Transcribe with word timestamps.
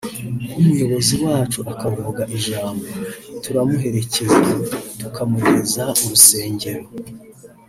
nk’umuyobozi 0.49 1.15
wacu 1.25 1.59
akavuga 1.73 2.21
ijambo…turamuherekeza 2.37 4.39
tukamugeza 4.99 5.83
mu 5.99 6.07
rusengero 6.11 6.83